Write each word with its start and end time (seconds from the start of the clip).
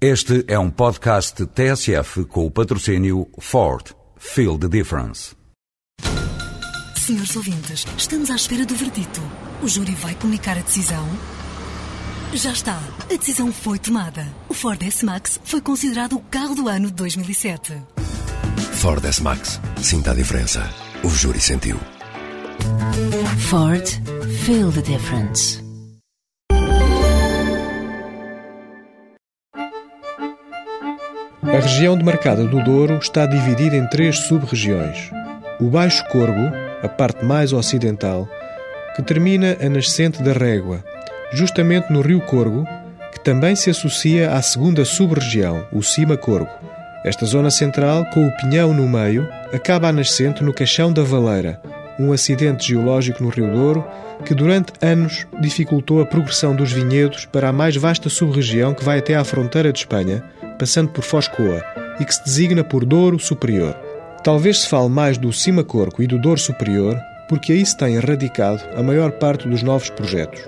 Este 0.00 0.44
é 0.46 0.56
um 0.56 0.70
podcast 0.70 1.44
TSF 1.44 2.24
com 2.26 2.46
o 2.46 2.50
patrocínio 2.52 3.26
Ford. 3.40 3.84
Feel 4.16 4.56
the 4.56 4.68
difference. 4.68 5.34
Senhores 6.96 7.34
ouvintes, 7.34 7.84
estamos 7.96 8.30
à 8.30 8.36
espera 8.36 8.64
do 8.64 8.76
verdito. 8.76 9.20
O 9.60 9.66
júri 9.66 9.96
vai 9.96 10.14
comunicar 10.14 10.56
a 10.56 10.60
decisão? 10.60 11.04
Já 12.32 12.52
está. 12.52 12.80
A 13.10 13.16
decisão 13.16 13.50
foi 13.50 13.80
tomada. 13.80 14.24
O 14.48 14.54
Ford 14.54 14.80
S-Max 14.80 15.40
foi 15.42 15.60
considerado 15.60 16.12
o 16.14 16.20
carro 16.20 16.54
do 16.54 16.68
ano 16.68 16.86
de 16.86 16.94
2007. 16.94 17.82
Ford 18.74 19.04
S-Max. 19.04 19.60
Sinta 19.82 20.12
a 20.12 20.14
diferença. 20.14 20.62
O 21.02 21.08
júri 21.08 21.40
sentiu. 21.40 21.76
Ford. 23.48 23.84
Feel 24.46 24.70
the 24.70 24.82
difference. 24.82 25.67
A 31.52 31.60
região 31.60 31.96
demarcada 31.96 32.44
do 32.44 32.62
Douro 32.62 32.98
está 32.98 33.24
dividida 33.24 33.76
em 33.76 33.86
três 33.86 34.18
sub-regiões. 34.18 35.10
O 35.58 35.64
Baixo 35.64 36.04
Corgo, 36.08 36.52
a 36.82 36.88
parte 36.88 37.24
mais 37.24 37.52
ocidental, 37.52 38.28
que 38.94 39.02
termina 39.02 39.56
a 39.60 39.68
nascente 39.68 40.22
da 40.22 40.32
Régua, 40.32 40.84
justamente 41.32 41.92
no 41.92 42.00
Rio 42.00 42.20
Corgo, 42.20 42.66
que 43.12 43.20
também 43.20 43.56
se 43.56 43.70
associa 43.70 44.32
à 44.32 44.42
segunda 44.42 44.84
sub-região, 44.84 45.66
o 45.72 45.82
Cima 45.82 46.16
Corgo. 46.16 46.50
Esta 47.04 47.24
zona 47.24 47.50
central, 47.50 48.04
com 48.12 48.26
o 48.26 48.36
Pinhão 48.36 48.74
no 48.74 48.88
meio, 48.88 49.28
acaba 49.52 49.88
a 49.88 49.92
nascente 49.92 50.44
no 50.44 50.52
Caixão 50.52 50.92
da 50.92 51.02
Valeira, 51.02 51.60
um 51.98 52.12
acidente 52.12 52.68
geológico 52.68 53.22
no 53.22 53.30
Rio 53.30 53.50
Douro 53.50 53.84
que 54.24 54.34
durante 54.34 54.72
anos 54.82 55.26
dificultou 55.40 56.00
a 56.00 56.06
progressão 56.06 56.54
dos 56.54 56.72
vinhedos 56.72 57.24
para 57.24 57.48
a 57.48 57.52
mais 57.52 57.76
vasta 57.76 58.08
sub-região 58.08 58.74
que 58.74 58.84
vai 58.84 58.98
até 58.98 59.14
à 59.14 59.24
fronteira 59.24 59.72
de 59.72 59.78
Espanha, 59.80 60.24
passando 60.58 60.90
por 60.90 61.04
Foscoa, 61.04 61.62
e 62.00 62.04
que 62.04 62.14
se 62.14 62.24
designa 62.24 62.64
por 62.64 62.84
Douro 62.84 63.18
Superior. 63.18 63.74
Talvez 64.22 64.60
se 64.60 64.68
fale 64.68 64.88
mais 64.88 65.16
do 65.16 65.32
Cima 65.32 65.64
Corco 65.64 66.02
e 66.02 66.06
do 66.06 66.18
Douro 66.18 66.40
Superior, 66.40 66.98
porque 67.28 67.52
aí 67.52 67.64
se 67.64 67.76
tem 67.76 67.98
radicado 67.98 68.60
a 68.76 68.82
maior 68.82 69.12
parte 69.12 69.48
dos 69.48 69.62
novos 69.62 69.90
projetos. 69.90 70.40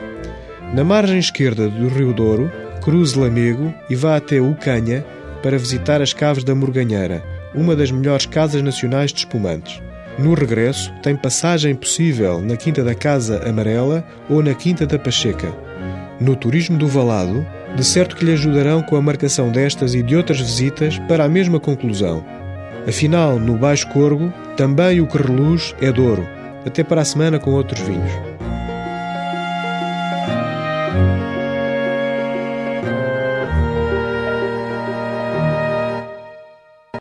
Na 0.72 0.84
margem 0.84 1.18
esquerda 1.18 1.68
do 1.68 1.88
Rio 1.88 2.12
Douro, 2.12 2.50
cruze 2.80 3.18
Lamego 3.18 3.74
e 3.90 3.96
vá 3.96 4.16
até 4.16 4.40
Ucanha 4.40 5.04
para 5.42 5.58
visitar 5.58 6.00
as 6.00 6.12
Caves 6.12 6.44
da 6.44 6.54
Morganheira, 6.54 7.22
uma 7.54 7.74
das 7.74 7.90
melhores 7.90 8.26
casas 8.26 8.62
nacionais 8.62 9.12
de 9.12 9.18
espumantes. 9.20 9.82
No 10.18 10.34
regresso, 10.34 10.92
tem 11.00 11.14
passagem 11.14 11.76
possível 11.76 12.40
na 12.40 12.56
Quinta 12.56 12.82
da 12.82 12.94
Casa 12.94 13.48
Amarela 13.48 14.04
ou 14.28 14.42
na 14.42 14.52
Quinta 14.52 14.84
da 14.84 14.98
Pacheca. 14.98 15.54
No 16.20 16.34
turismo 16.34 16.76
do 16.76 16.88
Valado, 16.88 17.46
de 17.76 17.84
certo 17.84 18.16
que 18.16 18.24
lhe 18.24 18.32
ajudarão 18.32 18.82
com 18.82 18.96
a 18.96 19.02
marcação 19.02 19.52
destas 19.52 19.94
e 19.94 20.02
de 20.02 20.16
outras 20.16 20.40
visitas 20.40 20.98
para 21.06 21.24
a 21.24 21.28
mesma 21.28 21.60
conclusão. 21.60 22.24
Afinal, 22.88 23.38
no 23.38 23.56
Baixo 23.56 23.86
Corgo, 23.88 24.32
também 24.56 25.00
o 25.00 25.06
que 25.06 25.18
reluz 25.18 25.74
é 25.80 25.92
Douro. 25.92 26.26
Até 26.66 26.82
para 26.82 27.02
a 27.02 27.04
semana 27.04 27.38
com 27.38 27.52
outros 27.52 27.80
vinhos. 27.82 28.27